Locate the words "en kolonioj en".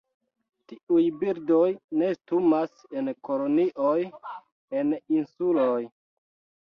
3.01-4.97